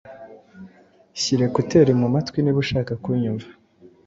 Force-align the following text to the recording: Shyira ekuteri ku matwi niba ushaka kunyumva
Shyira 1.21 1.43
ekuteri 1.49 1.91
ku 1.99 2.05
matwi 2.13 2.37
niba 2.41 2.59
ushaka 2.63 2.91
kunyumva 3.03 3.49